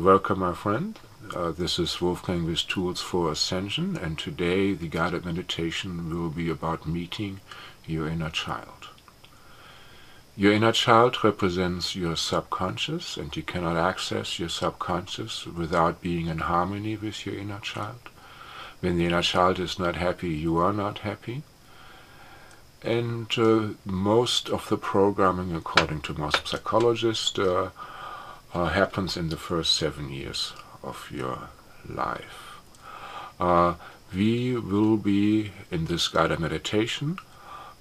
Welcome, 0.00 0.38
my 0.38 0.54
friend. 0.54 0.98
Uh, 1.36 1.50
this 1.50 1.78
is 1.78 2.00
Wolfgang 2.00 2.46
with 2.46 2.66
Tools 2.66 3.02
for 3.02 3.30
Ascension, 3.30 3.98
and 3.98 4.18
today 4.18 4.72
the 4.72 4.88
guided 4.88 5.26
meditation 5.26 6.08
will 6.08 6.30
be 6.30 6.48
about 6.48 6.88
meeting 6.88 7.40
your 7.86 8.08
inner 8.08 8.30
child. 8.30 8.88
Your 10.38 10.54
inner 10.54 10.72
child 10.72 11.22
represents 11.22 11.94
your 11.94 12.16
subconscious, 12.16 13.18
and 13.18 13.36
you 13.36 13.42
cannot 13.42 13.76
access 13.76 14.38
your 14.38 14.48
subconscious 14.48 15.44
without 15.44 16.00
being 16.00 16.28
in 16.28 16.38
harmony 16.38 16.96
with 16.96 17.26
your 17.26 17.34
inner 17.34 17.60
child. 17.60 18.08
When 18.80 18.96
the 18.96 19.04
inner 19.04 19.20
child 19.20 19.58
is 19.58 19.78
not 19.78 19.96
happy, 19.96 20.30
you 20.30 20.56
are 20.56 20.72
not 20.72 21.00
happy. 21.00 21.42
And 22.80 23.26
uh, 23.36 23.74
most 23.84 24.48
of 24.48 24.66
the 24.70 24.78
programming, 24.78 25.54
according 25.54 26.00
to 26.02 26.18
most 26.18 26.48
psychologists, 26.48 27.38
uh, 27.38 27.68
uh, 28.54 28.66
happens 28.66 29.16
in 29.16 29.28
the 29.28 29.36
first 29.36 29.74
seven 29.74 30.10
years 30.10 30.52
of 30.82 31.10
your 31.10 31.48
life. 31.88 32.60
Uh, 33.38 33.74
we 34.14 34.56
will 34.56 34.96
be 34.96 35.52
in 35.70 35.86
this 35.86 36.08
guided 36.08 36.40
meditation 36.40 37.16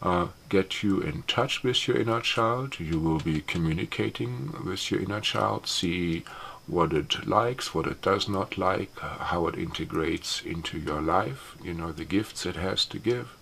uh, 0.02 0.28
get 0.48 0.82
you 0.82 1.02
in 1.02 1.24
touch 1.24 1.64
with 1.64 1.88
your 1.88 1.98
inner 1.98 2.22
child. 2.22 2.80
You 2.80 3.00
will 3.00 3.20
be 3.20 3.42
communicating 3.42 4.54
with 4.66 4.90
your 4.90 5.02
inner 5.02 5.20
child, 5.20 5.68
see 5.68 6.24
what 6.68 6.94
it 6.94 7.28
likes, 7.28 7.74
what 7.74 7.88
it 7.88 8.02
does 8.02 8.30
not 8.30 8.58
like, 8.58 8.98
how 9.00 9.48
it 9.48 9.58
integrates 9.58 10.42
into 10.42 10.80
your 10.80 11.02
life, 11.02 11.56
you 11.64 11.74
know, 11.74 11.92
the 11.92 12.06
gifts 12.06 12.46
it 12.46 12.56
has 12.56 12.86
to 12.86 13.00
give, 13.00 13.36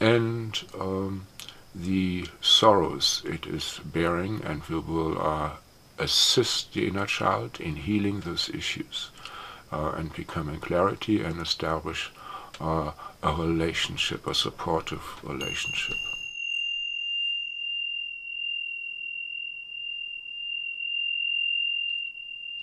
and 0.00 0.64
um, 0.80 1.26
the 1.74 2.26
sorrows 2.40 3.22
it 3.24 3.46
is 3.46 3.80
bearing, 3.84 4.42
and 4.44 4.62
we 4.64 4.78
will 4.78 5.20
uh, 5.20 5.50
assist 5.98 6.72
the 6.72 6.86
inner 6.86 7.06
child 7.06 7.60
in 7.60 7.76
healing 7.76 8.20
those 8.20 8.48
issues 8.48 9.10
uh, 9.72 9.92
and 9.96 10.12
becoming 10.14 10.60
clarity 10.60 11.22
and 11.22 11.40
establish 11.40 12.10
uh, 12.60 12.92
a 13.22 13.32
relationship, 13.34 14.26
a 14.26 14.34
supportive 14.34 15.02
relationship. 15.22 15.96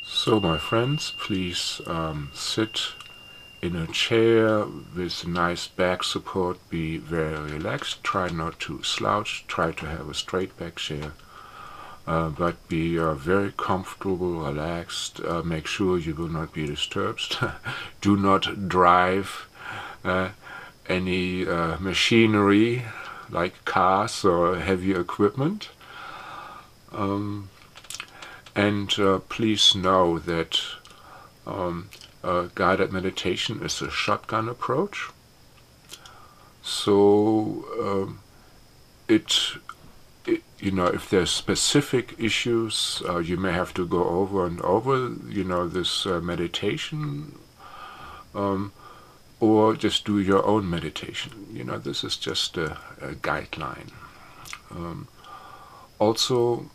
So, 0.06 0.40
my 0.40 0.58
friends, 0.58 1.14
please 1.18 1.82
um, 1.86 2.32
sit 2.34 2.94
in 3.62 3.76
a 3.76 3.88
chair 3.88 4.66
with 4.96 5.28
nice 5.28 5.68
back 5.68 6.04
support. 6.04 6.58
Be 6.70 6.98
very 6.98 7.52
relaxed. 7.52 8.04
Try 8.04 8.30
not 8.30 8.60
to 8.62 8.84
slouch. 8.84 9.46
Try 9.48 9.72
to 9.72 9.86
have 9.86 10.10
a 10.10 10.14
straight 10.14 10.58
back 10.58 10.76
chair. 10.76 11.14
Uh, 12.06 12.28
but 12.30 12.68
be 12.68 13.00
uh, 13.00 13.14
very 13.14 13.54
comfortable, 13.56 14.44
relaxed. 14.44 15.22
Uh, 15.22 15.42
make 15.42 15.66
sure 15.66 15.98
you 15.98 16.14
will 16.14 16.28
not 16.28 16.54
be 16.54 16.68
disturbed. 16.68 17.38
Do 18.02 18.18
not 18.18 18.68
drive 18.68 19.48
uh, 20.04 20.30
any 20.90 21.48
uh, 21.48 21.78
machinery 21.80 22.84
like 23.30 23.64
cars 23.64 24.26
or 24.26 24.58
heavy 24.60 24.92
equipment. 24.92 25.70
Um, 26.92 27.50
and 28.54 28.94
uh, 29.00 29.20
please 29.30 29.74
know 29.74 30.20
that 30.20 30.60
um, 31.48 31.90
guided 32.54 32.92
meditation 32.92 33.64
is 33.64 33.82
a 33.82 33.90
shotgun 33.90 34.50
approach. 34.50 35.10
So 36.62 37.66
um, 37.82 38.20
it 39.08 39.54
you 40.26 40.72
know, 40.72 40.86
if 40.86 41.10
there's 41.10 41.30
specific 41.30 42.16
issues, 42.18 43.02
uh, 43.08 43.18
you 43.18 43.38
may 43.38 43.52
have 43.52 43.74
to 43.74 43.86
go 43.86 44.04
over 44.06 44.46
and 44.46 44.62
over, 44.62 45.14
you 45.28 45.44
know, 45.44 45.68
this 45.68 46.06
uh, 46.06 46.22
meditation, 46.22 47.38
um, 48.34 48.72
or 49.40 49.76
just 49.76 50.06
do 50.06 50.20
your 50.20 50.46
own 50.46 50.70
meditation. 50.70 51.48
You 51.52 51.66
know, 51.66 51.78
this 51.78 52.04
is 52.04 52.16
just 52.16 52.58
a, 52.58 52.78
a 53.02 53.14
guideline. 53.22 53.92
Um, 54.72 55.08
also, 56.00 56.72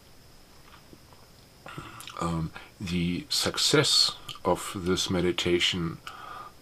um, 2.21 2.53
the 2.81 3.25
success 3.29 4.13
of 4.45 4.73
this 4.75 5.09
meditation 5.09 5.99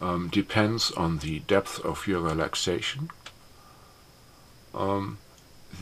um, 0.01 0.29
depends 0.29 0.91
on 0.93 1.19
the 1.19 1.41
depth 1.41 1.81
of 1.85 2.07
your 2.07 2.21
relaxation. 2.21 3.11
Um, 4.75 5.19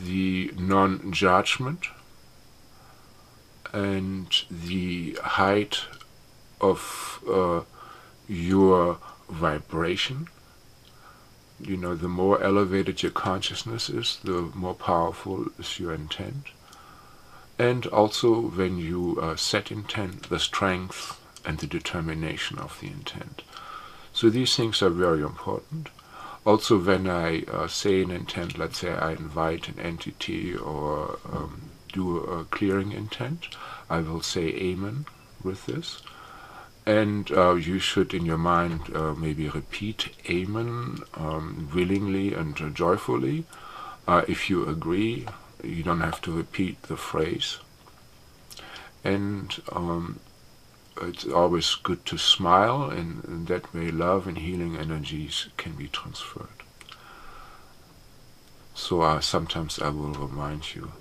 the 0.03 0.51
non-judgment 0.57 1.87
and 3.73 4.43
the 4.49 5.17
height 5.21 5.81
of 6.61 7.23
uh, 7.29 7.61
your 8.27 8.97
vibration. 9.29 10.27
You 11.59 11.77
know, 11.77 11.95
the 11.95 12.07
more 12.07 12.41
elevated 12.41 13.03
your 13.03 13.11
consciousness 13.11 13.89
is, 13.89 14.19
the 14.23 14.51
more 14.53 14.75
powerful 14.75 15.47
is 15.57 15.79
your 15.79 15.93
intent. 15.93 16.47
And 17.57 17.85
also 17.87 18.41
when 18.41 18.77
you 18.77 19.17
uh, 19.21 19.35
set 19.35 19.71
intent, 19.71 20.29
the 20.29 20.39
strength 20.39 21.19
and 21.45 21.59
the 21.59 21.67
determination 21.67 22.59
of 22.59 22.79
the 22.81 22.87
intent. 22.87 23.43
So 24.11 24.29
these 24.29 24.55
things 24.55 24.81
are 24.81 24.89
very 24.89 25.21
important 25.21 25.89
also 26.45 26.77
when 26.77 27.09
I 27.09 27.41
uh, 27.43 27.67
say 27.67 28.03
an 28.03 28.11
intent, 28.11 28.57
let's 28.57 28.79
say 28.79 28.91
I 28.91 29.11
invite 29.11 29.67
an 29.67 29.79
entity 29.79 30.55
or 30.55 31.19
um, 31.31 31.71
do 31.91 32.19
a 32.19 32.45
clearing 32.45 32.91
intent, 32.91 33.47
I 33.89 33.99
will 33.99 34.21
say 34.21 34.47
Amen 34.49 35.05
with 35.43 35.65
this. 35.65 36.01
And 36.85 37.31
uh, 37.31 37.55
you 37.55 37.79
should 37.79 38.13
in 38.13 38.25
your 38.25 38.37
mind 38.37 38.95
uh, 38.95 39.13
maybe 39.13 39.49
repeat 39.49 40.09
Amen 40.29 40.99
um, 41.15 41.69
willingly 41.73 42.33
and 42.35 42.55
joyfully. 42.75 43.45
Uh, 44.07 44.21
if 44.27 44.49
you 44.51 44.67
agree, 44.67 45.25
you 45.63 45.81
don't 45.81 46.01
have 46.01 46.21
to 46.21 46.31
repeat 46.31 46.83
the 46.83 46.97
phrase. 46.97 47.57
And 49.03 49.59
um, 49.71 50.19
it's 51.01 51.25
always 51.25 51.75
good 51.75 52.05
to 52.05 52.17
smile, 52.17 52.89
and, 52.89 53.23
and 53.25 53.47
that 53.47 53.73
way 53.73 53.91
love 53.91 54.27
and 54.27 54.37
healing 54.37 54.77
energies 54.77 55.49
can 55.57 55.73
be 55.73 55.87
transferred. 55.87 56.47
So 58.73 59.01
uh, 59.01 59.21
sometimes 59.21 59.79
I 59.79 59.89
will 59.89 60.13
remind 60.13 60.75
you 60.75 60.91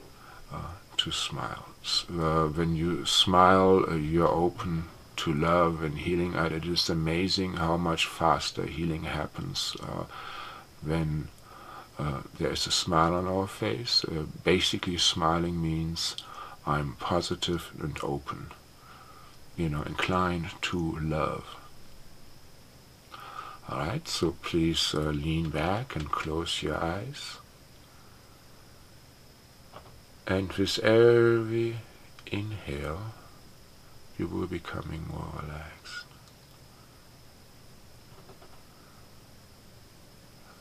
uh, 0.53 0.75
to 0.97 1.11
smile. 1.11 1.67
Uh, 2.09 2.47
when 2.47 2.75
you 2.75 3.05
smile, 3.05 3.85
uh, 3.89 3.95
you're 3.95 4.29
open 4.29 4.85
to 5.17 5.33
love 5.33 5.83
and 5.83 5.99
healing. 5.99 6.35
And 6.35 6.53
it 6.53 6.65
is 6.65 6.89
amazing 6.89 7.55
how 7.55 7.77
much 7.77 8.07
faster 8.07 8.67
healing 8.67 9.05
happens 9.05 9.77
uh, 9.83 10.05
when 10.83 11.29
uh, 11.99 12.23
there 12.39 12.51
is 12.51 12.67
a 12.67 12.73
smile 12.73 13.15
on 13.15 13.27
our 13.27 13.47
face. 13.47 14.05
basically, 14.45 14.99
smiling 14.99 15.61
means 15.61 16.17
I'm 16.67 16.95
positive 16.95 17.73
and 17.81 17.99
open 18.03 18.51
you 19.57 19.69
know, 19.69 19.83
inclined 19.83 20.51
to 20.63 20.99
love. 21.01 21.57
Alright, 23.71 24.09
so 24.09 24.37
please 24.43 24.95
uh, 24.95 25.01
lean 25.01 25.49
back 25.51 25.97
and 25.97 26.11
close 26.11 26.63
your 26.63 26.77
eyes. 26.77 27.39
And 30.27 30.53
with 30.53 30.79
every 30.81 31.77
inhale, 32.27 33.13
you 34.19 34.27
will 34.27 34.47
be 34.47 34.59
becoming 34.59 35.07
more 35.09 35.43
relaxed. 35.43 36.05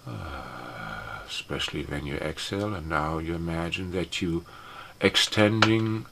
Uh, 0.06 1.20
especially 1.28 1.84
when 1.84 2.06
you 2.06 2.16
exhale, 2.16 2.74
and 2.74 2.90
now 2.90 3.18
you 3.18 3.36
imagine 3.36 3.92
that 3.92 4.22
you 4.22 4.46
extending 5.02 6.06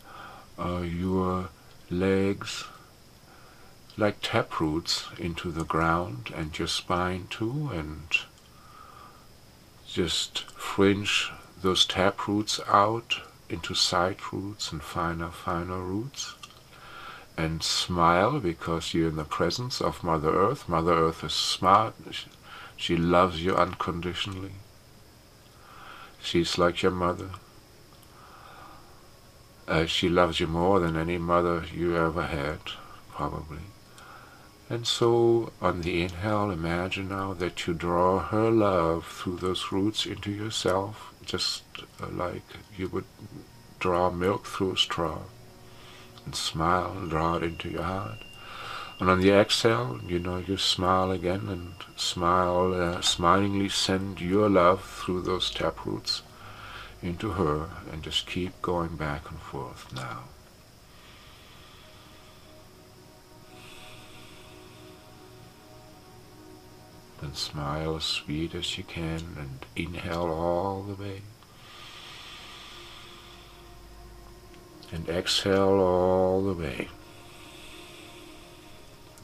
uh, 0.57 0.79
your 0.79 1.49
legs 1.89 2.65
like 3.97 4.17
tap 4.21 4.59
roots 4.59 5.07
into 5.17 5.51
the 5.51 5.65
ground 5.65 6.31
and 6.35 6.57
your 6.57 6.67
spine 6.67 7.27
too 7.29 7.69
and 7.73 8.07
just 9.87 10.43
fringe 10.51 11.31
those 11.61 11.85
tap 11.85 12.27
roots 12.27 12.59
out 12.67 13.21
into 13.49 13.75
side 13.75 14.17
roots 14.31 14.71
and 14.71 14.81
finer 14.81 15.29
finer 15.29 15.79
roots 15.79 16.35
and 17.37 17.63
smile 17.63 18.39
because 18.39 18.93
you're 18.93 19.09
in 19.09 19.15
the 19.15 19.25
presence 19.25 19.81
of 19.81 20.03
Mother 20.03 20.29
Earth. 20.29 20.67
Mother 20.69 20.93
Earth 20.93 21.23
is 21.23 21.33
smart. 21.33 21.95
She 22.77 22.95
loves 22.95 23.43
you 23.43 23.55
unconditionally. 23.55 24.53
She's 26.21 26.57
like 26.57 26.81
your 26.81 26.91
mother. 26.91 27.29
Uh, 29.67 29.85
she 29.85 30.09
loves 30.09 30.39
you 30.39 30.47
more 30.47 30.79
than 30.79 30.95
any 30.97 31.17
mother 31.17 31.63
you 31.73 31.95
ever 31.95 32.23
had, 32.23 32.59
probably. 33.09 33.59
And 34.71 34.87
so, 34.87 35.51
on 35.61 35.81
the 35.81 36.01
inhale, 36.01 36.49
imagine 36.49 37.09
now 37.09 37.33
that 37.33 37.67
you 37.67 37.73
draw 37.73 38.19
her 38.19 38.49
love 38.49 39.05
through 39.05 39.39
those 39.39 39.69
roots 39.69 40.05
into 40.05 40.31
yourself, 40.31 41.13
just 41.25 41.63
uh, 42.01 42.07
like 42.07 42.45
you 42.77 42.87
would 42.87 43.03
draw 43.79 44.09
milk 44.09 44.45
through 44.45 44.71
a 44.71 44.77
straw. 44.77 45.23
And 46.23 46.33
smile 46.33 46.93
and 46.95 47.09
draw 47.09 47.35
it 47.35 47.43
into 47.43 47.69
your 47.69 47.83
heart. 47.83 48.19
And 48.97 49.09
on 49.09 49.19
the 49.19 49.31
exhale, 49.31 49.99
you 50.07 50.19
know, 50.19 50.37
you 50.37 50.55
smile 50.55 51.11
again 51.11 51.49
and 51.49 51.73
smile, 51.97 52.73
uh, 52.73 53.01
smilingly 53.01 53.67
send 53.67 54.21
your 54.21 54.49
love 54.49 54.85
through 54.85 55.23
those 55.23 55.51
taproots 55.51 56.21
into 57.01 57.31
her 57.31 57.67
and 57.91 58.03
just 58.03 58.25
keep 58.25 58.61
going 58.61 58.95
back 58.95 59.29
and 59.29 59.39
forth 59.41 59.93
now. 59.93 60.30
Then 67.21 67.35
smile 67.35 67.97
as 67.97 68.03
sweet 68.03 68.55
as 68.55 68.77
you 68.77 68.83
can 68.83 69.21
and 69.37 69.65
inhale 69.75 70.31
all 70.31 70.81
the 70.81 70.95
way. 70.95 71.21
And 74.91 75.07
exhale 75.07 75.79
all 75.79 76.43
the 76.43 76.53
way. 76.53 76.89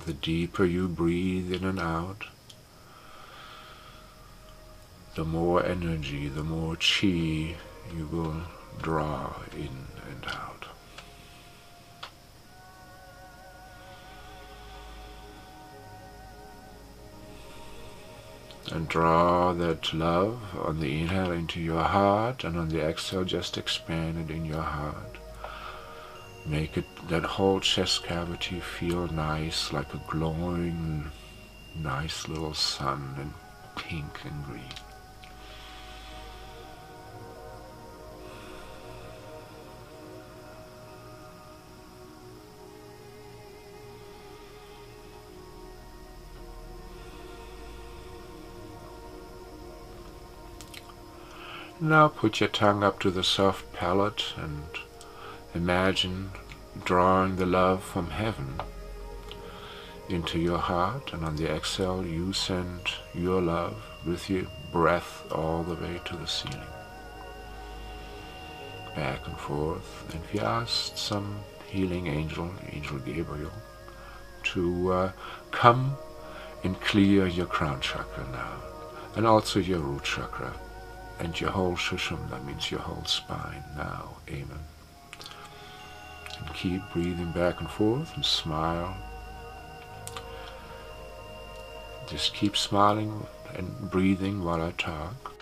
The 0.05 0.13
deeper 0.13 0.63
you 0.63 0.87
breathe 0.87 1.51
in 1.51 1.65
and 1.65 1.79
out, 1.79 2.25
the 5.15 5.25
more 5.25 5.65
energy, 5.65 6.27
the 6.27 6.43
more 6.43 6.75
chi 6.75 7.55
you 7.95 8.07
will 8.11 8.43
draw 8.81 9.33
in 9.53 9.87
and 10.09 10.25
out. 10.27 10.56
And 18.71 18.87
draw 18.89 19.53
that 19.53 19.93
love 19.93 20.39
on 20.59 20.79
the 20.79 20.99
inhale 21.01 21.31
into 21.31 21.59
your 21.59 21.83
heart 21.83 22.43
and 22.43 22.57
on 22.57 22.69
the 22.69 22.81
exhale 22.81 23.23
just 23.23 23.57
expand 23.57 24.29
it 24.29 24.33
in 24.33 24.45
your 24.45 24.61
heart. 24.61 25.17
Make 26.45 26.77
it 26.77 26.85
that 27.09 27.23
whole 27.23 27.59
chest 27.59 28.03
cavity 28.03 28.59
feel 28.59 29.07
nice 29.07 29.73
like 29.73 29.93
a 29.93 30.01
glowing 30.07 31.11
nice 31.75 32.27
little 32.27 32.53
sun 32.53 33.15
in 33.19 33.33
pink 33.75 34.19
and 34.25 34.45
green. 34.45 34.86
Now 51.79 52.07
put 52.07 52.39
your 52.39 52.49
tongue 52.49 52.83
up 52.83 52.99
to 53.01 53.11
the 53.11 53.23
soft 53.23 53.71
palate 53.71 54.33
and 54.35 54.63
imagine 55.53 56.31
drawing 56.83 57.35
the 57.35 57.45
love 57.45 57.83
from 57.83 58.09
heaven 58.09 58.61
into 60.09 60.39
your 60.39 60.57
heart 60.57 61.13
and 61.13 61.23
on 61.23 61.35
the 61.35 61.47
exhale 61.47 62.03
you 62.03 62.33
send 62.33 62.81
your 63.13 63.43
love 63.43 63.79
with 64.07 64.27
your 64.27 64.47
breath 64.71 65.31
all 65.31 65.61
the 65.61 65.75
way 65.75 66.01
to 66.05 66.15
the 66.17 66.25
ceiling. 66.25 66.65
Back 68.95 69.27
and 69.27 69.37
forth 69.37 70.11
and 70.15 70.23
we 70.33 70.39
asked 70.39 70.97
some 70.97 71.41
healing 71.67 72.07
angel, 72.07 72.51
Angel 72.71 72.97
Gabriel, 72.97 73.53
to 74.45 74.91
uh, 74.91 75.11
come 75.51 75.95
and 76.63 76.81
clear 76.81 77.27
your 77.27 77.45
crown 77.45 77.79
chakra 77.81 78.27
now 78.31 78.63
and 79.15 79.27
also 79.27 79.59
your 79.59 79.79
root 79.79 80.03
chakra 80.03 80.51
and 81.19 81.39
your 81.39 81.51
whole 81.51 81.75
shushum, 81.75 82.29
that 82.29 82.45
means 82.45 82.69
your 82.69 82.79
whole 82.79 83.05
spine 83.05 83.63
now. 83.75 84.17
Amen. 84.29 84.59
And 86.39 86.53
keep 86.53 86.81
breathing 86.93 87.31
back 87.31 87.59
and 87.59 87.69
forth 87.69 88.13
and 88.15 88.23
smile. 88.23 88.95
Just 92.07 92.33
keep 92.33 92.55
smiling 92.55 93.25
and 93.55 93.91
breathing 93.91 94.43
while 94.43 94.61
I 94.61 94.71
talk. 94.71 95.33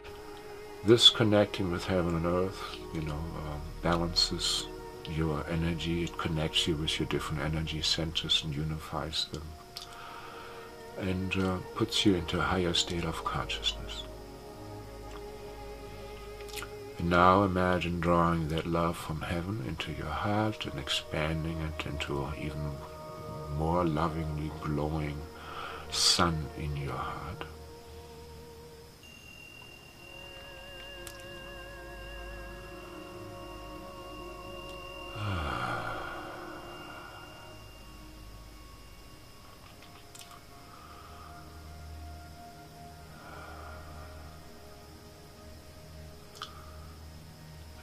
This 0.86 1.10
connecting 1.10 1.72
with 1.72 1.86
heaven 1.86 2.16
and 2.16 2.26
earth, 2.26 2.62
you 2.94 3.02
know, 3.02 3.14
um, 3.14 3.62
balances 3.82 4.68
your 5.10 5.46
energy. 5.50 6.04
It 6.04 6.18
connects 6.18 6.68
you 6.68 6.76
with 6.76 7.00
your 7.00 7.08
different 7.10 7.44
energy 7.44 7.82
centers 7.82 8.44
and 8.44 8.56
unifies 8.56 9.28
them. 9.32 9.44
And 10.98 11.36
uh, 11.38 11.58
puts 11.76 12.06
you 12.06 12.16
into 12.16 12.40
a 12.40 12.44
higher 12.44 12.74
state 12.74 13.04
of 13.04 13.24
consciousness. 13.26 14.05
And 16.98 17.10
now 17.10 17.44
imagine 17.44 18.00
drawing 18.00 18.48
that 18.50 18.66
love 18.66 18.98
from 18.98 19.22
heaven 19.22 19.64
into 19.68 19.92
your 19.92 20.08
heart 20.08 20.66
and 20.66 20.80
expanding 20.80 21.58
it 21.62 21.86
into 21.86 22.24
an 22.24 22.34
even 22.40 22.72
more 23.58 23.86
lovingly 23.86 24.52
glowing 24.62 25.18
sun 25.92 26.46
in 26.58 26.76
your 26.78 26.94
heart. 26.94 27.44
Ah. 35.18 35.55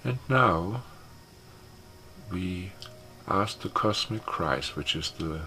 And 0.05 0.19
now 0.29 0.83
we 2.31 2.73
ask 3.29 3.61
the 3.61 3.69
cosmic 3.69 4.27
Christ, 4.27 4.75
which 4.75 4.97
is 4.97 5.13
the 5.13 5.43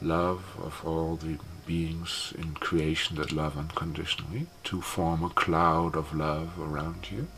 love 0.00 0.44
of 0.60 0.82
all 0.84 1.14
the 1.16 1.38
beings 1.66 2.32
in 2.36 2.54
creation 2.54 3.16
that 3.16 3.30
love 3.30 3.56
unconditionally, 3.56 4.46
to 4.64 4.80
form 4.80 5.22
a 5.22 5.30
cloud 5.30 5.94
of 5.94 6.14
love 6.14 6.58
around 6.58 7.10
you. 7.12 7.28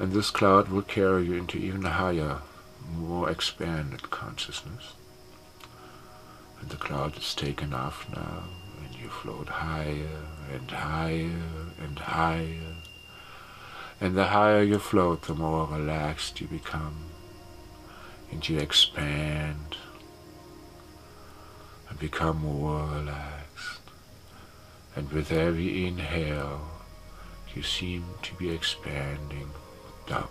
And 0.00 0.12
this 0.12 0.30
cloud 0.30 0.68
will 0.68 0.82
carry 0.82 1.26
you 1.26 1.34
into 1.34 1.58
even 1.58 1.82
higher, 1.82 2.38
more 2.92 3.30
expanded 3.30 4.10
consciousness. 4.10 4.94
And 6.60 6.68
the 6.68 6.76
cloud 6.76 7.16
is 7.16 7.34
taken 7.34 7.72
off 7.72 8.06
now, 8.12 8.44
and 8.84 8.96
you 8.96 9.08
float 9.08 9.48
higher 9.48 10.24
and 10.52 10.68
higher 10.68 11.40
and 11.80 11.96
higher 11.96 12.74
and 14.00 14.16
the 14.16 14.24
higher 14.24 14.62
you 14.62 14.78
float, 14.78 15.22
the 15.22 15.34
more 15.34 15.66
relaxed 15.66 16.40
you 16.40 16.46
become. 16.46 17.06
And 18.30 18.46
you 18.48 18.58
expand 18.58 19.76
and 21.88 21.98
become 21.98 22.38
more 22.38 22.86
relaxed. 22.88 23.80
And 24.96 25.10
with 25.12 25.30
every 25.30 25.86
inhale, 25.86 26.60
you 27.54 27.62
seem 27.62 28.04
to 28.22 28.34
be 28.34 28.50
expanding 28.50 29.50
double. 30.06 30.28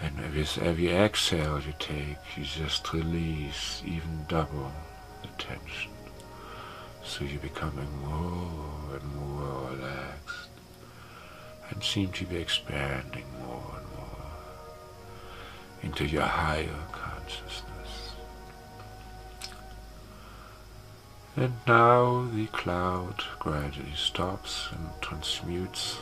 And 0.00 0.34
with 0.34 0.58
every 0.58 0.92
exhale 0.92 1.60
you 1.60 1.74
take, 1.78 2.16
you 2.36 2.44
just 2.44 2.92
release 2.92 3.82
even 3.84 4.24
double 4.28 4.72
the 5.20 5.28
tension. 5.38 5.92
So 7.04 7.24
you're 7.24 7.40
becoming 7.40 7.90
more 8.00 8.96
and 8.96 9.14
more 9.14 9.70
relaxed 9.70 10.51
and 11.72 11.82
seem 11.82 12.10
to 12.12 12.24
be 12.26 12.36
expanding 12.36 13.24
more 13.40 13.74
and 13.76 13.86
more 13.96 14.24
into 15.82 16.04
your 16.06 16.22
higher 16.22 16.68
consciousness. 16.92 18.12
And 21.36 21.52
now 21.66 22.28
the 22.34 22.46
cloud 22.48 23.22
gradually 23.38 23.94
stops 23.96 24.68
and 24.72 24.88
transmutes 25.00 25.98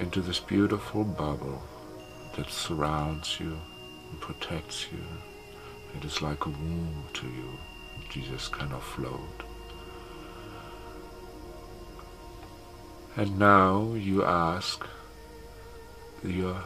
into 0.00 0.20
this 0.20 0.40
beautiful 0.40 1.04
bubble 1.04 1.62
that 2.36 2.50
surrounds 2.50 3.38
you 3.38 3.56
and 4.10 4.20
protects 4.20 4.90
you. 4.90 5.04
It 5.96 6.04
is 6.04 6.22
like 6.22 6.46
a 6.46 6.50
womb 6.50 7.04
to 7.14 7.26
you. 7.26 7.58
Just 8.10 8.52
kind 8.52 8.72
of 8.74 8.82
float. 8.82 9.51
And 13.14 13.38
now 13.38 13.92
you 13.92 14.24
ask 14.24 14.86
your 16.24 16.56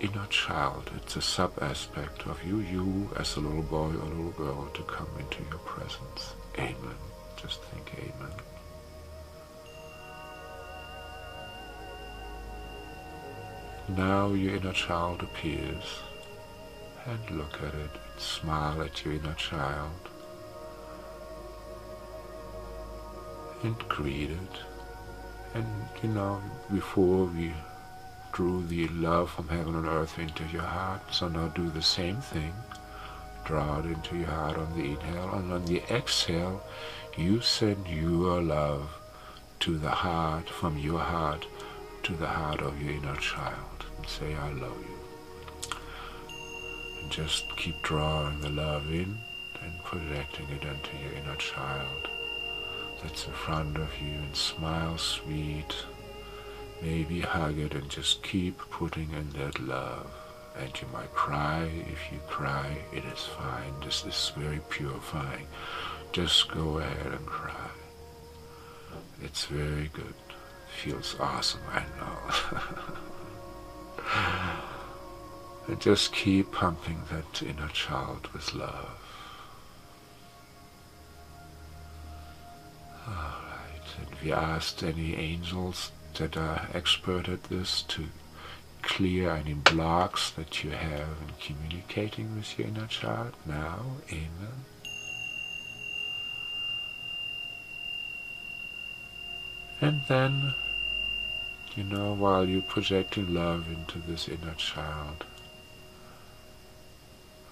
inner 0.00 0.26
child, 0.28 0.90
it's 0.96 1.14
a 1.14 1.22
sub-aspect 1.22 2.26
of 2.26 2.44
you, 2.44 2.58
you 2.58 3.10
as 3.16 3.36
a 3.36 3.40
little 3.40 3.62
boy 3.62 3.90
or 3.90 4.08
little 4.08 4.32
girl 4.32 4.68
to 4.74 4.82
come 4.82 5.08
into 5.20 5.42
your 5.50 5.60
presence. 5.60 6.34
Amen. 6.58 6.98
Just 7.36 7.62
think 7.62 7.92
amen. 7.96 8.32
Now 13.96 14.32
your 14.32 14.56
inner 14.56 14.72
child 14.72 15.22
appears 15.22 16.00
and 17.06 17.38
look 17.38 17.62
at 17.62 17.74
it, 17.74 17.90
smile 18.18 18.82
at 18.82 19.04
your 19.04 19.14
inner 19.14 19.34
child 19.34 20.08
and 23.62 23.78
greet 23.88 24.30
it 24.30 24.73
and 25.54 25.66
you 26.02 26.08
know, 26.08 26.42
before 26.72 27.26
we 27.26 27.54
drew 28.32 28.66
the 28.66 28.88
love 28.88 29.30
from 29.30 29.48
heaven 29.48 29.76
and 29.76 29.86
earth 29.86 30.18
into 30.18 30.44
your 30.52 30.62
heart, 30.62 31.00
so 31.12 31.28
now 31.28 31.48
do 31.48 31.70
the 31.70 31.82
same 31.82 32.16
thing. 32.16 32.52
draw 33.44 33.78
it 33.78 33.86
into 33.86 34.16
your 34.16 34.26
heart 34.28 34.56
on 34.56 34.76
the 34.76 34.84
inhale, 34.84 35.34
and 35.34 35.52
on 35.52 35.64
the 35.66 35.82
exhale, 35.90 36.62
you 37.16 37.40
send 37.40 37.86
your 37.86 38.42
love 38.42 38.88
to 39.60 39.78
the 39.78 39.90
heart, 39.90 40.48
from 40.48 40.78
your 40.78 40.98
heart 40.98 41.46
to 42.02 42.14
the 42.14 42.26
heart 42.26 42.60
of 42.60 42.80
your 42.82 42.92
inner 42.94 43.16
child, 43.16 43.84
and 43.96 44.06
say, 44.06 44.34
I 44.34 44.50
love 44.52 44.80
you. 44.80 45.76
And 47.02 47.10
just 47.10 47.44
keep 47.56 47.80
drawing 47.82 48.40
the 48.40 48.48
love 48.48 48.90
in 48.90 49.16
and 49.62 49.84
projecting 49.84 50.48
it 50.48 50.64
into 50.64 50.96
your 51.02 51.12
inner 51.12 51.36
child 51.36 52.08
that's 53.04 53.26
in 53.26 53.32
front 53.34 53.76
of 53.76 53.88
you 54.00 54.14
and 54.14 54.34
smile 54.34 54.96
sweet. 54.96 55.74
Maybe 56.80 57.20
hug 57.20 57.58
it 57.58 57.74
and 57.74 57.88
just 57.90 58.22
keep 58.22 58.58
putting 58.70 59.10
in 59.12 59.28
that 59.38 59.60
love. 59.60 60.10
And 60.58 60.72
you 60.80 60.88
might 60.90 61.12
cry. 61.12 61.68
If 61.92 62.10
you 62.10 62.18
cry, 62.26 62.78
it 62.94 63.04
is 63.04 63.24
fine. 63.24 63.74
This 63.84 64.06
is 64.06 64.32
very 64.36 64.60
purifying. 64.70 65.46
Just 66.12 66.50
go 66.50 66.78
ahead 66.78 67.12
and 67.12 67.26
cry. 67.26 67.70
It's 69.22 69.44
very 69.46 69.90
good. 69.92 70.14
Feels 70.82 71.14
awesome, 71.20 71.60
I 71.72 71.84
know. 71.98 72.16
and 75.68 75.80
just 75.80 76.12
keep 76.14 76.52
pumping 76.52 77.02
that 77.10 77.42
inner 77.42 77.68
child 77.68 78.28
with 78.32 78.54
love. 78.54 79.03
Alright, 83.06 83.88
and 83.98 84.08
we 84.22 84.32
asked 84.32 84.82
any 84.82 85.14
angels 85.16 85.90
that 86.14 86.36
are 86.36 86.68
expert 86.72 87.28
at 87.28 87.44
this 87.44 87.82
to 87.82 88.06
clear 88.82 89.30
any 89.30 89.54
blocks 89.54 90.30
that 90.32 90.62
you 90.62 90.70
have 90.70 91.08
in 91.22 91.34
communicating 91.40 92.36
with 92.36 92.58
your 92.58 92.68
inner 92.68 92.86
child 92.86 93.32
now. 93.46 93.80
Amen. 94.10 94.64
And 99.80 100.00
then, 100.08 100.54
you 101.74 101.84
know, 101.84 102.14
while 102.14 102.48
you're 102.48 102.62
projecting 102.62 103.34
love 103.34 103.66
into 103.68 103.98
this 103.98 104.28
inner 104.28 104.54
child, 104.54 105.24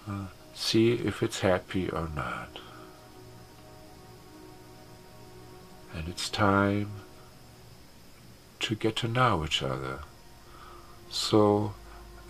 uh, 0.07 0.25
see 0.53 0.93
if 0.93 1.21
it's 1.21 1.39
happy 1.39 1.89
or 1.89 2.09
not. 2.15 2.59
And 5.93 6.07
it's 6.07 6.29
time 6.29 6.89
to 8.59 8.75
get 8.75 8.95
to 8.97 9.07
know 9.07 9.43
each 9.43 9.61
other. 9.61 9.99
So 11.09 11.73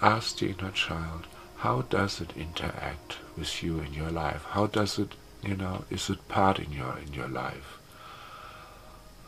ask 0.01 0.37
the 0.37 0.49
inner 0.49 0.71
child, 0.71 1.27
how 1.57 1.83
does 1.83 2.19
it 2.19 2.35
interact 2.35 3.17
with 3.37 3.63
you 3.63 3.79
in 3.79 3.93
your 3.93 4.09
life? 4.09 4.43
How 4.49 4.67
does 4.67 4.99
it, 4.99 5.13
you 5.41 5.55
know, 5.55 5.85
is 5.89 6.09
it 6.09 6.27
part 6.27 6.59
in 6.59 6.71
your 6.71 6.97
in 6.97 7.13
your 7.13 7.29
life? 7.29 7.77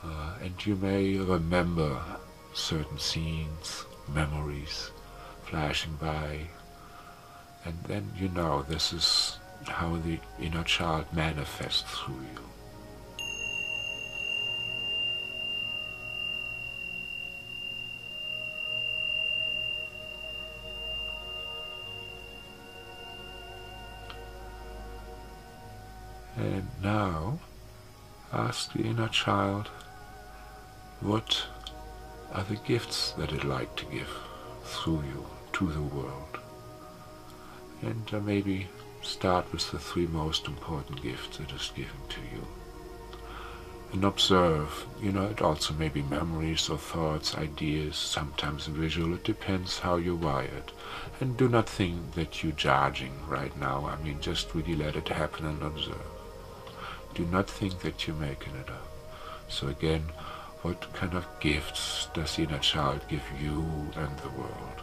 Uh, 0.04 0.34
and 0.44 0.66
you 0.66 0.76
may 0.76 1.18
remember 1.18 2.02
certain 2.54 3.00
scenes, 3.00 3.86
memories 4.14 4.92
flashing 5.46 5.96
by, 5.96 6.42
and 7.64 7.76
then 7.88 8.12
you 8.18 8.30
know 8.30 8.64
this 8.64 8.94
is 8.94 9.38
how 9.68 9.96
the 9.98 10.20
inner 10.40 10.64
child 10.64 11.06
manifests 11.14 11.90
through 12.00 12.16
you. 12.16 12.55
Now 26.86 27.40
ask 28.32 28.72
the 28.74 28.84
inner 28.84 29.08
child 29.08 29.70
what 31.00 31.44
are 32.32 32.44
the 32.44 32.62
gifts 32.68 33.12
that 33.14 33.32
it 33.32 33.44
like 33.44 33.76
to 33.76 33.86
give 33.86 34.12
through 34.64 35.02
you 35.12 35.26
to 35.54 35.66
the 35.66 35.82
world. 35.82 36.38
And 37.82 38.08
uh, 38.14 38.20
maybe 38.20 38.68
start 39.02 39.52
with 39.52 39.72
the 39.72 39.80
three 39.80 40.06
most 40.06 40.46
important 40.46 41.02
gifts 41.02 41.40
it 41.40 41.52
is 41.52 41.72
giving 41.76 42.06
to 42.10 42.22
you. 42.34 42.46
And 43.92 44.04
observe, 44.04 44.86
you 45.02 45.12
know, 45.12 45.26
it 45.26 45.42
also 45.42 45.74
may 45.74 45.90
be 45.90 46.04
memories 46.04 46.70
or 46.70 46.78
thoughts, 46.78 47.36
ideas, 47.36 47.96
sometimes 47.96 48.68
visual, 48.68 49.16
it 49.16 49.24
depends 49.24 49.80
how 49.80 49.96
you're 49.96 50.24
wired. 50.30 50.72
And 51.20 51.36
do 51.36 51.50
not 51.50 51.68
think 51.68 52.14
that 52.14 52.44
you're 52.44 52.52
judging 52.70 53.16
right 53.28 53.58
now, 53.58 53.88
I 53.88 54.04
mean, 54.04 54.20
just 54.22 54.54
really 54.54 54.76
let 54.76 54.96
it 54.96 55.08
happen 55.08 55.48
and 55.48 55.64
observe. 55.64 56.15
Do 57.16 57.26
not 57.28 57.50
think 57.50 57.80
that 57.80 58.06
you're 58.06 58.16
making 58.18 58.56
it 58.56 58.70
up. 58.70 58.92
So 59.48 59.68
again, 59.68 60.02
what 60.64 60.92
kind 60.94 61.14
of 61.14 61.26
gifts 61.40 62.10
does 62.14 62.38
inner 62.38 62.60
child 62.60 63.00
give 63.08 63.24
you 63.42 63.66
and 63.96 64.20
the 64.20 64.30
world? 64.30 64.82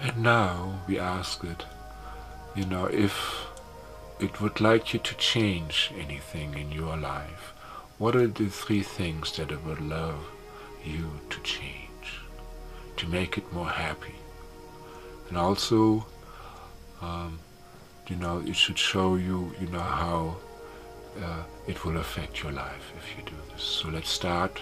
And 0.00 0.22
now 0.22 0.80
we 0.88 0.98
ask 0.98 1.44
it, 1.44 1.64
you 2.56 2.64
know, 2.64 2.86
if 2.86 3.47
it 4.20 4.40
would 4.40 4.60
like 4.60 4.92
you 4.92 4.98
to 5.00 5.14
change 5.16 5.92
anything 5.96 6.54
in 6.54 6.72
your 6.72 6.96
life, 6.96 7.52
what 7.98 8.16
are 8.16 8.26
the 8.26 8.48
three 8.48 8.82
things 8.82 9.36
that 9.36 9.50
it 9.50 9.64
would 9.64 9.80
love 9.80 10.24
you 10.84 11.10
to 11.30 11.40
change, 11.40 12.20
to 12.96 13.06
make 13.08 13.38
it 13.38 13.52
more 13.52 13.68
happy? 13.68 14.14
And 15.28 15.36
also, 15.36 16.06
um, 17.00 17.38
you 18.08 18.16
know, 18.16 18.42
it 18.46 18.56
should 18.56 18.78
show 18.78 19.16
you, 19.16 19.52
you 19.60 19.68
know, 19.68 19.80
how 19.80 20.36
uh, 21.22 21.42
it 21.66 21.84
will 21.84 21.98
affect 21.98 22.42
your 22.42 22.52
life 22.52 22.92
if 22.96 23.16
you 23.16 23.24
do 23.24 23.36
this. 23.52 23.62
So 23.62 23.88
let's 23.88 24.10
start 24.10 24.60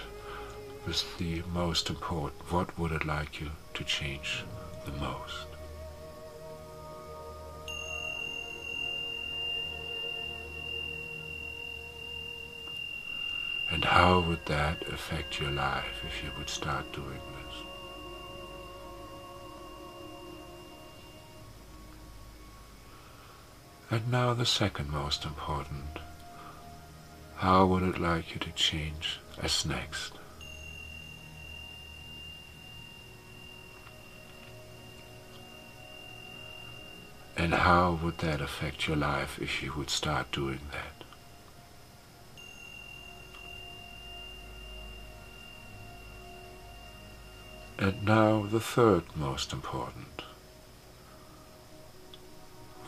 with 0.85 1.03
the 1.17 1.41
most 1.53 1.89
important. 1.89 2.51
What 2.51 2.77
would 2.77 2.91
it 2.91 3.05
like 3.05 3.41
you 3.41 3.49
to 3.73 3.83
change 3.83 4.43
the 4.85 4.91
most? 4.93 5.56
And 13.77 13.85
how 13.85 14.21
would 14.21 14.43
that 14.47 14.81
affect 14.87 15.39
your 15.39 15.51
life 15.51 16.03
if 16.03 16.23
you 16.23 16.31
would 16.39 16.49
start 16.49 16.91
doing 16.93 17.21
this? 17.35 17.55
And 23.91 24.11
now 24.11 24.33
the 24.33 24.47
second 24.47 24.89
most 24.89 25.25
important. 25.25 25.99
How 27.35 27.67
would 27.67 27.83
it 27.83 27.99
like 28.01 28.33
you 28.33 28.39
to 28.39 28.51
change 28.53 29.19
as 29.43 29.63
next? 29.63 30.13
And 37.37 37.53
how 37.53 37.99
would 38.01 38.17
that 38.17 38.41
affect 38.41 38.87
your 38.87 38.97
life 38.97 39.37
if 39.39 39.61
you 39.61 39.71
would 39.77 39.91
start 39.91 40.31
doing 40.31 40.61
that? 40.71 40.96
And 47.79 48.03
now 48.03 48.47
the 48.47 48.59
third 48.59 49.03
most 49.15 49.53
important. 49.53 50.23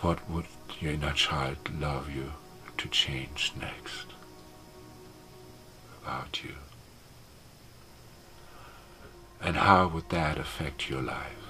What 0.02 0.30
would 0.30 0.46
your 0.80 0.94
inner 0.94 1.14
child 1.14 1.58
love 1.80 2.10
you 2.10 2.32
to 2.78 2.88
change 2.88 3.54
next 3.60 4.08
about 6.02 6.44
you? 6.44 6.56
And 9.42 9.58
how 9.58 9.88
would 9.90 10.10
that 10.10 10.38
affect 10.38 10.90
your 10.90 11.02
life? 11.02 11.50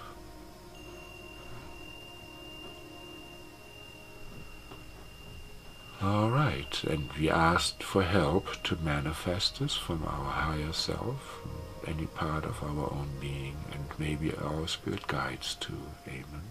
All 6.02 6.30
right, 6.30 6.84
and 6.86 7.10
we 7.20 7.30
asked 7.30 7.84
for 7.84 8.04
help 8.04 8.64
to 8.64 8.76
manifest 8.78 9.60
this 9.60 9.76
from 9.76 10.04
our 10.04 10.32
higher 10.32 10.72
self, 10.72 11.42
any 11.90 12.06
part 12.06 12.46
of 12.46 12.62
our 12.64 12.92
own 12.92 13.10
being, 13.20 13.58
and 13.74 13.86
maybe 13.98 14.32
our 14.36 14.68
spirit 14.68 15.06
guides 15.08 15.56
too. 15.56 15.82
Amen. 16.08 16.46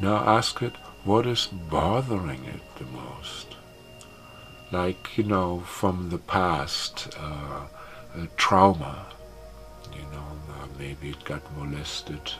Now 0.00 0.16
ask 0.16 0.60
it, 0.62 0.74
what 1.04 1.26
is 1.26 1.46
bothering 1.70 2.44
it 2.44 2.62
the 2.78 2.84
most? 2.86 3.46
Like, 4.72 5.16
you 5.16 5.24
know, 5.24 5.60
from 5.60 6.10
the 6.10 6.18
past, 6.18 7.08
uh, 7.18 7.66
trauma, 8.36 9.06
you 9.92 10.02
know, 10.12 10.28
uh, 10.50 10.66
maybe 10.78 11.10
it 11.10 11.24
got 11.24 11.42
molested 11.56 12.32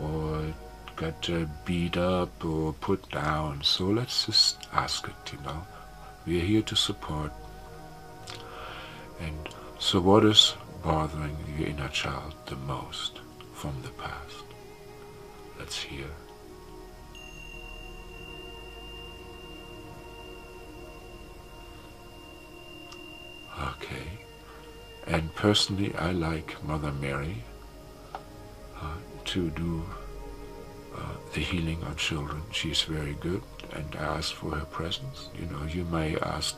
or 0.00 0.44
it 0.44 0.54
got 0.96 1.30
uh, 1.30 1.46
beat 1.64 1.96
up 1.96 2.44
or 2.44 2.74
put 2.74 3.10
down. 3.10 3.62
So 3.62 3.84
let's 3.86 4.26
just 4.26 4.68
ask 4.72 5.08
it, 5.08 5.32
you 5.32 5.38
know. 5.44 5.62
We're 6.26 6.44
here 6.44 6.62
to 6.62 6.76
support. 6.76 7.32
And 9.24 9.48
so 9.78 10.00
what 10.00 10.24
is 10.24 10.54
bothering 10.82 11.36
your 11.56 11.68
inner 11.68 11.88
child 11.88 12.34
the 12.46 12.56
most 12.56 13.20
from 13.54 13.74
the 13.82 13.90
past? 13.90 14.44
Let's 15.58 15.78
hear. 15.78 16.10
Okay. 23.70 24.08
And 25.06 25.34
personally, 25.34 25.94
I 25.96 26.12
like 26.12 26.62
Mother 26.64 26.92
Mary 26.92 27.42
uh, 28.14 28.96
to 29.26 29.50
do 29.50 29.84
uh, 30.96 31.14
the 31.32 31.40
healing 31.40 31.82
on 31.84 31.94
children. 31.96 32.42
She's 32.50 32.82
very 32.82 33.14
good, 33.14 33.42
and 33.72 33.86
I 33.96 34.16
ask 34.18 34.34
for 34.34 34.50
her 34.50 34.64
presence. 34.66 35.28
You 35.38 35.46
know, 35.46 35.64
you 35.68 35.84
may 35.84 36.16
ask, 36.18 36.56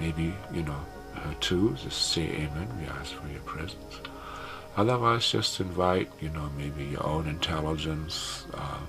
maybe, 0.00 0.34
you 0.52 0.62
know, 0.62 0.80
her 1.16 1.34
too. 1.40 1.76
Just 1.82 2.12
say 2.12 2.22
amen. 2.22 2.68
We 2.78 2.86
ask 2.86 3.12
for 3.12 3.28
your 3.28 3.40
presence. 3.40 4.00
Otherwise, 4.76 5.30
just 5.30 5.60
invite, 5.60 6.10
you 6.20 6.28
know, 6.30 6.50
maybe 6.56 6.84
your 6.84 7.06
own 7.06 7.26
intelligence, 7.26 8.44
uh, 8.54 8.80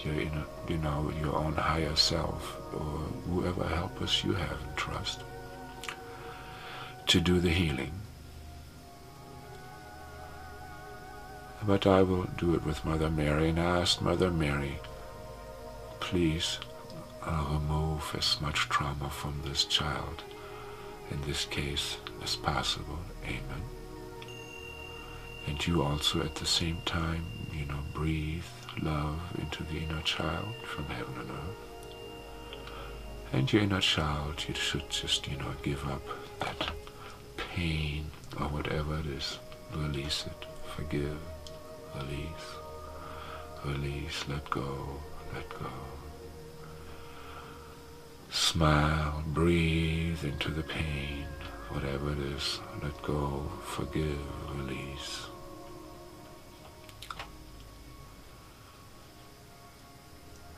your 0.00 0.14
inner, 0.14 0.44
you 0.68 0.78
know, 0.78 1.12
your 1.20 1.36
own 1.36 1.54
higher 1.54 1.94
self, 1.94 2.58
or 2.74 2.98
whoever 3.30 3.64
helpers 3.64 4.24
you 4.24 4.32
have 4.32 4.60
and 4.60 4.76
trust 4.76 5.22
to 7.06 7.20
do 7.20 7.40
the 7.40 7.50
healing. 7.50 7.92
But 11.66 11.86
I 11.86 12.02
will 12.02 12.24
do 12.36 12.54
it 12.54 12.64
with 12.64 12.84
Mother 12.84 13.10
Mary 13.10 13.48
and 13.48 13.58
I 13.58 13.80
ask 13.80 14.00
Mother 14.00 14.30
Mary, 14.30 14.78
please 16.00 16.58
uh, 17.24 17.46
remove 17.50 18.14
as 18.16 18.40
much 18.40 18.68
trauma 18.68 19.10
from 19.10 19.42
this 19.44 19.64
child, 19.64 20.22
in 21.10 21.20
this 21.22 21.44
case, 21.46 21.96
as 22.22 22.36
possible. 22.36 22.98
Amen. 23.24 23.62
And 25.46 25.66
you 25.66 25.82
also 25.82 26.22
at 26.22 26.34
the 26.34 26.46
same 26.46 26.78
time, 26.84 27.24
you 27.52 27.64
know, 27.66 27.78
breathe 27.94 28.42
love 28.82 29.20
into 29.38 29.62
the 29.64 29.78
inner 29.78 30.02
child 30.02 30.54
from 30.64 30.84
heaven 30.86 31.14
and 31.20 31.30
earth. 31.30 32.60
And 33.32 33.52
your 33.52 33.62
inner 33.62 33.80
child, 33.80 34.44
you 34.48 34.54
should 34.54 34.88
just, 34.90 35.26
you 35.28 35.36
know, 35.36 35.52
give 35.62 35.86
up 35.88 36.02
that 36.40 36.70
pain 37.36 38.10
or 38.38 38.46
whatever 38.48 38.98
it 38.98 39.06
is. 39.06 39.38
Release 39.74 40.24
it. 40.26 40.46
Forgive. 40.76 41.18
Release. 41.96 42.48
Release. 43.64 44.24
Let 44.28 44.48
go. 44.50 45.00
Let 45.34 45.48
go. 45.50 45.70
Smile. 48.30 49.22
Breathe 49.26 50.24
into 50.24 50.50
the 50.50 50.62
pain. 50.62 51.26
Whatever 51.70 52.12
it 52.12 52.18
is. 52.18 52.60
Let 52.82 53.00
go. 53.02 53.50
Forgive. 53.64 54.18
Release. 54.54 55.26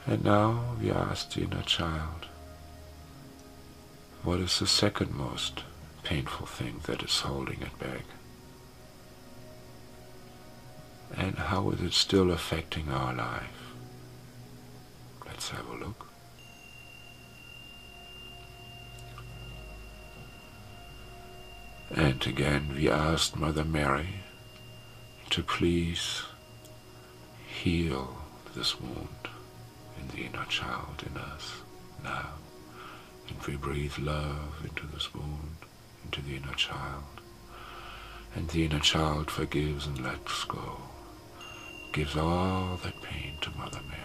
And 0.07 0.25
now 0.25 0.77
we 0.81 0.91
ask 0.91 1.33
the 1.33 1.43
inner 1.43 1.63
child, 1.63 2.27
what 4.25 4.41
is 4.41 4.59
the 4.59 4.67
second 4.67 5.15
most 5.15 5.63
painful 6.03 6.47
thing 6.47 6.81
that 6.85 7.03
is 7.03 7.21
holding 7.21 7.63
it 7.63 7.79
back? 7.79 8.05
And 11.17 11.37
how 11.37 11.71
is 11.71 11.81
it 11.81 11.93
still 11.93 12.31
affecting 12.31 12.89
our 12.89 13.15
life? 13.15 13.75
Let's 15.27 15.51
have 15.51 15.69
a 15.69 15.77
look. 15.77 16.10
And 21.93 22.25
again 22.25 22.73
we 22.75 22.89
asked 22.89 23.37
Mother 23.37 23.65
Mary 23.65 24.21
to 25.31 25.43
please 25.43 26.23
heal 27.49 28.17
this 28.55 28.81
wound 28.81 29.29
in 30.01 30.09
the 30.09 30.25
inner 30.25 30.45
child 30.47 31.03
in 31.05 31.17
us 31.17 31.53
now. 32.05 32.31
And 33.29 33.43
we 33.43 33.57
breathe 33.57 33.99
love 33.99 34.65
into 34.65 34.87
this 34.87 35.13
wound, 35.13 35.57
into 36.05 36.23
the 36.23 36.37
inner 36.37 36.55
child. 36.55 37.05
And 38.37 38.49
the 38.49 38.65
inner 38.65 38.81
child 38.81 39.29
forgives 39.29 39.87
and 39.87 40.01
lets 40.01 40.45
go, 40.45 40.79
gives 41.93 42.17
all 42.17 42.79
that 42.85 43.03
pain 43.03 43.35
to 43.41 43.51
Mother 43.59 43.81
Mary. 43.89 44.01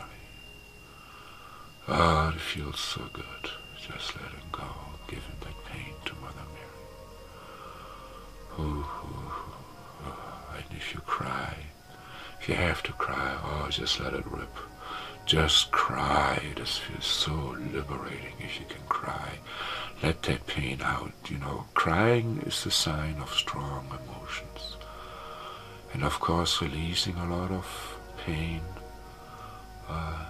Ah, 1.88 2.34
it 2.34 2.41
feels 2.41 2.80
so 2.80 3.02
good, 3.13 3.52
just 3.80 4.15
letting 4.15 4.50
go, 4.52 4.65
giving 5.08 5.38
that 5.41 5.64
cry, 11.15 11.56
if 12.41 12.49
you 12.49 12.56
have 12.56 12.84
to 12.84 12.91
cry, 12.91 13.38
oh, 13.41 13.67
just 13.69 14.01
let 14.01 14.13
it 14.13 14.30
rip. 14.30 14.56
Just 15.25 15.71
cry. 15.71 16.41
This 16.58 16.78
feels 16.78 17.06
so 17.06 17.56
liberating 17.73 18.38
if 18.39 18.60
you 18.60 18.65
can 18.67 18.86
cry. 18.89 19.39
Let 20.04 20.23
that 20.23 20.45
pain 20.45 20.82
out. 20.82 21.13
You 21.30 21.38
know, 21.38 21.65
crying 21.73 22.43
is 22.45 22.63
the 22.63 22.71
sign 22.71 23.15
of 23.21 23.30
strong 23.43 23.88
emotions. 23.99 24.75
And 25.93 26.04
of 26.04 26.19
course, 26.19 26.62
releasing 26.62 27.15
a 27.15 27.30
lot 27.36 27.51
of 27.51 27.65
pain 28.25 28.62
uh, 29.88 30.25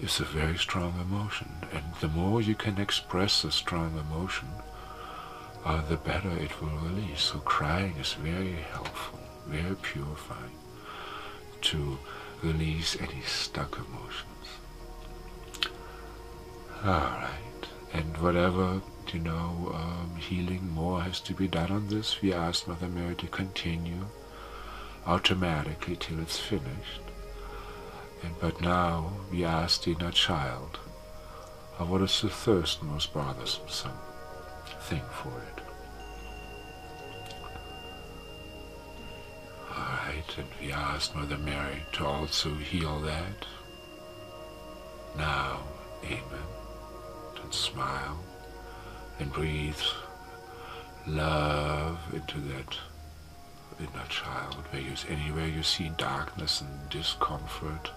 is 0.00 0.20
a 0.20 0.24
very 0.24 0.56
strong 0.56 0.94
emotion. 1.00 1.50
And 1.74 1.84
the 2.00 2.08
more 2.20 2.40
you 2.40 2.54
can 2.54 2.78
express 2.78 3.42
a 3.42 3.50
strong 3.50 3.90
emotion, 4.06 4.48
uh, 5.64 5.82
the 5.88 5.96
better 5.96 6.30
it 6.46 6.60
will 6.60 6.78
release. 6.88 7.22
So 7.22 7.38
crying 7.40 7.96
is 8.00 8.12
very 8.12 8.56
helpful, 8.74 9.18
very 9.46 9.76
purifying 9.76 10.58
to 11.62 11.98
release 12.42 12.96
any 13.00 13.22
stuck 13.26 13.76
emotions. 13.76 14.48
Alright, 16.84 17.66
and 17.92 18.16
whatever, 18.18 18.80
you 19.12 19.20
know, 19.20 19.72
um, 19.74 20.16
healing 20.16 20.68
more 20.70 21.02
has 21.02 21.20
to 21.20 21.34
be 21.34 21.46
done 21.46 21.70
on 21.70 21.88
this, 21.88 22.20
we 22.20 22.32
ask 22.32 22.66
Mother 22.66 22.88
Mary 22.88 23.14
to 23.16 23.26
continue 23.28 24.06
automatically 25.06 25.96
till 25.96 26.20
it's 26.20 26.38
finished. 26.38 27.02
And, 28.22 28.34
but 28.40 28.60
now 28.60 29.12
we 29.30 29.44
ask 29.44 29.84
the 29.84 29.92
inner 29.92 30.10
child, 30.10 30.78
uh, 31.78 31.84
what 31.84 32.02
is 32.02 32.20
the 32.20 32.28
thirst 32.28 32.82
most 32.82 33.12
bothersome 33.12 33.92
thing 34.80 35.02
for 35.10 35.28
it? 35.28 35.61
And 40.38 40.46
we 40.60 40.72
ask 40.72 41.14
Mother 41.14 41.36
Mary 41.36 41.82
to 41.92 42.06
also 42.06 42.54
heal 42.54 43.00
that. 43.00 43.46
Now, 45.16 45.60
Amen. 46.04 46.48
And 47.42 47.54
smile 47.54 48.18
and 49.18 49.32
breathe 49.32 49.76
love 51.06 51.98
into 52.12 52.38
that 52.38 52.76
inner 53.78 54.06
child. 54.08 54.54
Where 54.70 54.82
you, 54.82 54.92
anywhere 55.08 55.46
you 55.46 55.62
see 55.62 55.90
darkness 55.96 56.60
and 56.60 56.88
discomfort, 56.90 57.90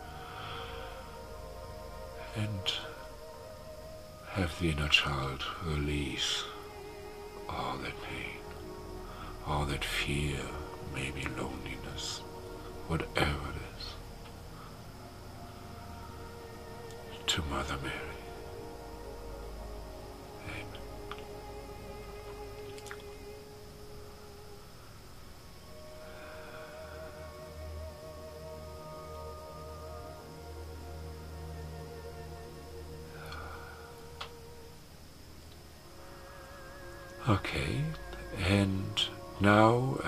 and 2.35 2.73
have 4.29 4.59
the 4.59 4.71
inner 4.71 4.89
child 4.89 5.43
release 5.65 6.43
all 7.49 7.77
that 7.77 8.01
pain, 8.03 8.41
all 9.47 9.65
that 9.65 9.83
fear, 9.83 10.39
maybe 10.93 11.25
loneliness, 11.37 12.19
whatever 12.87 13.49
it 13.49 13.61
is, 13.77 13.93
to 17.27 17.41
Mother 17.43 17.77
Mary. 17.81 18.14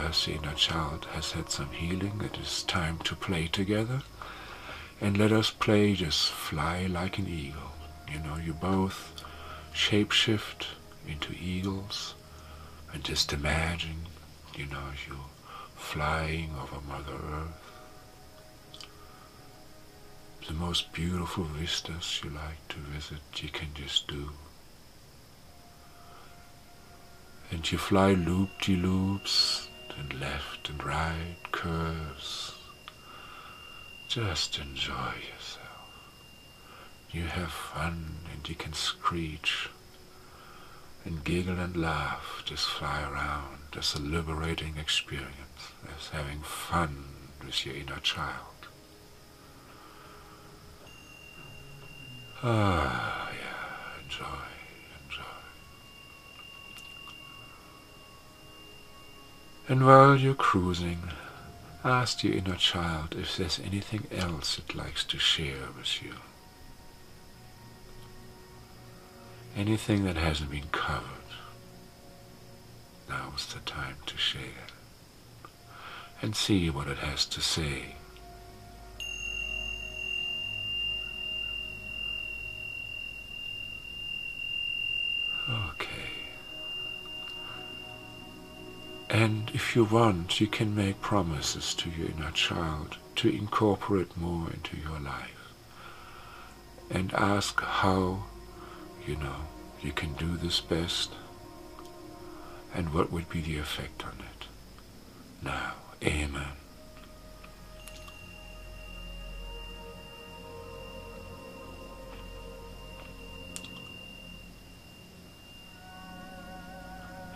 As 0.07 0.25
the 0.25 0.31
inner 0.31 0.53
child 0.53 1.05
has 1.11 1.33
had 1.33 1.49
some 1.49 1.69
healing, 1.71 2.21
it 2.23 2.37
is 2.37 2.63
time 2.63 2.97
to 2.99 3.13
play 3.13 3.47
together. 3.47 4.01
And 5.01 5.17
let 5.17 5.33
us 5.33 5.51
play 5.51 5.95
just 5.95 6.29
fly 6.29 6.85
like 6.85 7.17
an 7.17 7.27
eagle. 7.27 7.71
You 8.09 8.19
know, 8.19 8.37
you 8.37 8.53
both 8.53 9.21
shapeshift 9.73 10.65
into 11.05 11.33
eagles 11.33 12.15
and 12.93 13.03
just 13.03 13.33
imagine, 13.33 14.07
you 14.55 14.65
know, 14.67 14.87
you 15.07 15.17
flying 15.75 16.51
over 16.61 16.81
Mother 16.87 17.19
Earth. 17.33 17.63
the 20.47 20.53
most 20.53 20.93
beautiful 20.93 21.43
vistas 21.43 22.21
you 22.23 22.29
like 22.29 22.65
to 22.69 22.77
visit, 22.77 23.19
you 23.43 23.49
can 23.49 23.67
just 23.73 24.07
do. 24.07 24.31
And 27.51 27.69
you 27.69 27.77
fly 27.77 28.13
loop-de-loops 28.13 29.66
and 29.97 30.19
left 30.19 30.69
and 30.69 30.83
right 30.83 31.37
curves. 31.51 32.53
Just 34.07 34.57
enjoy 34.57 35.13
yourself. 35.33 35.67
You 37.11 37.23
have 37.23 37.51
fun 37.51 38.17
and 38.33 38.47
you 38.47 38.55
can 38.55 38.73
screech 38.73 39.69
and 41.05 41.23
giggle 41.23 41.59
and 41.59 41.77
laugh, 41.77 42.41
just 42.45 42.67
fly 42.67 43.01
around. 43.01 43.59
It's 43.73 43.95
a 43.95 44.01
liberating 44.01 44.75
experience. 44.77 45.71
It's 45.95 46.09
having 46.09 46.41
fun 46.41 47.05
with 47.45 47.65
your 47.65 47.75
inner 47.75 47.99
child. 47.99 48.67
Ah, 52.43 53.31
yeah, 53.31 54.03
enjoy. 54.03 54.56
And 59.69 59.85
while 59.85 60.15
you're 60.15 60.33
cruising, 60.33 61.09
ask 61.83 62.23
your 62.23 62.33
inner 62.33 62.55
child 62.55 63.15
if 63.19 63.35
there's 63.35 63.59
anything 63.59 64.07
else 64.17 64.57
it 64.57 64.73
likes 64.73 65.03
to 65.05 65.19
share 65.19 65.71
with 65.77 66.01
you. 66.01 66.13
Anything 69.57 70.05
that 70.05 70.15
hasn't 70.15 70.51
been 70.51 70.69
covered. 70.71 71.03
Now's 73.09 73.53
the 73.53 73.59
time 73.61 73.97
to 74.05 74.17
share 74.17 74.67
and 76.21 76.35
see 76.35 76.69
what 76.69 76.87
it 76.87 76.99
has 76.99 77.25
to 77.25 77.41
say. 77.41 77.95
Okay. 85.49 85.97
And 89.17 89.49
if 89.51 89.75
you 89.75 89.83
want, 89.83 90.39
you 90.39 90.45
can 90.45 90.75
make 90.75 91.01
promises 91.01 91.73
to 91.73 91.89
your 91.89 92.07
inner 92.09 92.29
child 92.29 92.97
to 93.15 93.27
incorporate 93.27 94.15
more 94.15 94.47
into 94.51 94.77
your 94.77 94.99
life. 94.99 95.53
And 96.91 97.11
ask 97.15 97.59
how, 97.59 98.25
you 99.07 99.15
know, 99.15 99.37
you 99.81 99.91
can 99.91 100.13
do 100.13 100.37
this 100.37 100.61
best 100.61 101.13
and 102.75 102.93
what 102.93 103.11
would 103.11 103.27
be 103.27 103.41
the 103.41 103.57
effect 103.57 104.05
on 104.05 104.19
it. 104.19 104.45
Now, 105.43 105.73
Amen. 106.03 106.66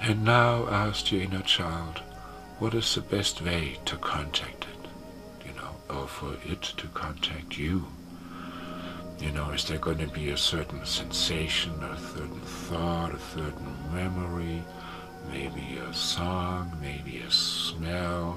And 0.04 0.26
now 0.26 0.68
ask 0.68 1.12
your 1.12 1.22
inner 1.22 1.44
child, 1.44 2.00
what 2.58 2.74
is 2.74 2.96
the 2.96 3.02
best 3.02 3.40
way 3.44 3.78
to 3.86 3.98
contact 3.98 4.66
it? 4.66 5.48
You 5.48 5.54
know, 5.54 5.76
or 5.96 6.08
for 6.08 6.34
it 6.44 6.64
to 6.64 6.88
contact 6.88 7.56
you? 7.56 7.86
You 9.20 9.32
know, 9.32 9.52
is 9.52 9.66
there 9.66 9.78
going 9.78 10.00
to 10.00 10.08
be 10.08 10.32
a 10.32 10.38
certain 10.38 10.84
sensation, 10.86 11.72
a 11.84 12.00
certain 12.00 12.42
thought, 12.42 13.14
a 13.14 13.20
certain 13.20 13.76
memory, 13.94 14.64
maybe 15.32 15.78
a 15.78 15.94
song, 15.94 16.76
maybe 16.82 17.20
a 17.20 17.30
smell, 17.30 18.32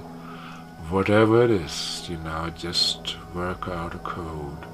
whatever 0.90 1.44
it 1.44 1.50
is, 1.50 2.07
you 2.11 2.18
know, 2.18 2.53
just 2.55 3.16
work 3.35 3.68
out 3.68 3.94
a 3.94 3.98
code. 3.98 4.66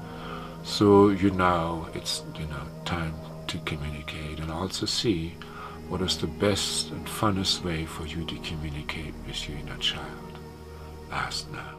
So 0.63 1.07
you 1.07 1.31
know 1.31 1.87
it's, 1.93 2.23
you 2.37 2.47
know, 2.47 2.65
time 2.83 3.13
to 3.47 3.57
communicate 3.59 4.41
and 4.41 4.51
also 4.51 4.85
see 4.85 5.35
what 5.91 6.01
is 6.01 6.17
the 6.17 6.25
best 6.25 6.89
and 6.91 7.05
funnest 7.05 7.65
way 7.65 7.85
for 7.85 8.07
you 8.07 8.23
to 8.23 8.35
communicate 8.37 9.13
with 9.27 9.49
your 9.49 9.57
inner 9.57 9.75
child. 9.79 10.39
Ask 11.11 11.51
now. 11.51 11.77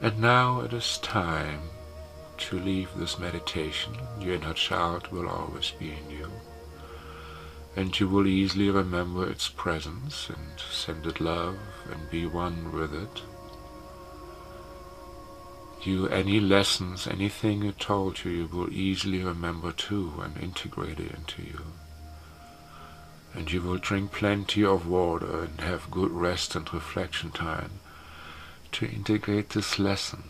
And 0.00 0.20
now 0.20 0.60
it 0.60 0.72
is 0.72 0.98
time 0.98 1.62
to 2.36 2.60
leave 2.60 2.90
this 2.94 3.18
meditation. 3.18 3.92
Your 4.20 4.36
inner 4.36 4.54
child 4.54 5.08
will 5.08 5.28
always 5.28 5.72
be 5.72 5.90
in 5.90 6.10
you. 6.16 6.30
And 7.76 7.98
you 7.98 8.08
will 8.08 8.26
easily 8.26 8.70
remember 8.70 9.28
its 9.28 9.48
presence 9.48 10.28
and 10.28 10.60
send 10.70 11.06
it 11.06 11.20
love 11.20 11.58
and 11.90 12.08
be 12.10 12.24
one 12.24 12.72
with 12.72 12.94
it. 12.94 13.22
You, 15.82 16.08
any 16.08 16.40
lessons, 16.40 17.06
anything 17.06 17.64
it 17.64 17.78
told 17.78 18.24
you, 18.24 18.30
you 18.30 18.46
will 18.46 18.72
easily 18.72 19.22
remember 19.22 19.72
too 19.72 20.14
and 20.22 20.36
integrate 20.38 21.00
it 21.00 21.12
into 21.12 21.42
you. 21.42 21.60
And 23.34 23.50
you 23.52 23.60
will 23.60 23.78
drink 23.78 24.12
plenty 24.12 24.64
of 24.64 24.86
water 24.88 25.42
and 25.42 25.60
have 25.60 25.90
good 25.90 26.12
rest 26.12 26.54
and 26.54 26.72
reflection 26.72 27.32
time 27.32 27.80
to 28.72 28.86
integrate 28.86 29.50
this 29.50 29.78
lesson 29.78 30.22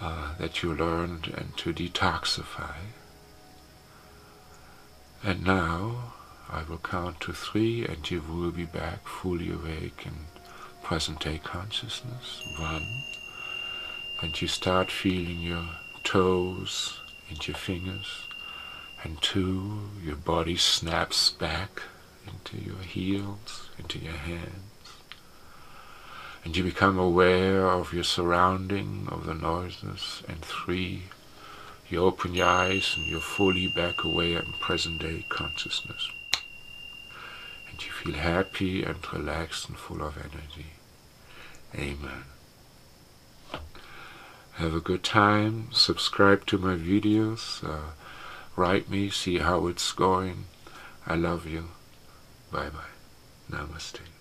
uh, 0.00 0.34
that 0.38 0.62
you 0.62 0.74
learned 0.74 1.32
and 1.36 1.56
to 1.56 1.72
detoxify. 1.72 2.74
And 5.22 5.44
now 5.44 6.12
I 6.48 6.62
will 6.62 6.78
count 6.78 7.20
to 7.20 7.32
three 7.32 7.86
and 7.86 8.10
you 8.10 8.22
will 8.22 8.50
be 8.50 8.64
back 8.64 9.06
fully 9.06 9.50
awake 9.50 10.04
in 10.06 10.12
present 10.82 11.20
day 11.20 11.40
consciousness. 11.42 12.42
One. 12.58 12.86
And 14.22 14.40
you 14.40 14.48
start 14.48 14.90
feeling 14.90 15.40
your 15.40 15.64
toes 16.04 17.00
and 17.28 17.46
your 17.46 17.56
fingers. 17.56 18.26
And 19.02 19.20
two, 19.22 19.90
your 20.02 20.16
body 20.16 20.56
snaps 20.56 21.30
back 21.30 21.82
into 22.26 22.58
your 22.58 22.82
heels, 22.82 23.70
into 23.78 23.98
your 23.98 24.12
hands 24.12 24.70
and 26.44 26.56
you 26.56 26.64
become 26.64 26.98
aware 26.98 27.66
of 27.66 27.92
your 27.92 28.04
surrounding, 28.04 29.06
of 29.10 29.26
the 29.26 29.34
noises. 29.34 30.22
And 30.26 30.40
three, 30.40 31.04
you 31.90 32.04
open 32.04 32.34
your 32.34 32.46
eyes 32.46 32.94
and 32.96 33.06
you're 33.06 33.20
fully 33.20 33.66
back 33.66 34.04
away 34.04 34.34
in 34.34 34.52
present 34.60 35.00
day 35.00 35.24
consciousness. 35.28 36.10
And 37.70 37.84
you 37.84 37.90
feel 37.90 38.14
happy 38.14 38.82
and 38.82 38.98
relaxed 39.12 39.68
and 39.68 39.76
full 39.76 40.02
of 40.02 40.16
energy. 40.16 40.66
Amen. 41.74 42.24
Have 44.54 44.74
a 44.74 44.80
good 44.80 45.02
time. 45.02 45.68
Subscribe 45.72 46.44
to 46.46 46.58
my 46.58 46.74
videos. 46.74 47.64
Uh, 47.64 47.92
write 48.56 48.90
me, 48.90 49.08
see 49.08 49.38
how 49.38 49.66
it's 49.68 49.92
going. 49.92 50.44
I 51.06 51.14
love 51.14 51.46
you. 51.46 51.68
Bye 52.52 52.68
bye. 52.68 52.92
Namaste. 53.50 54.19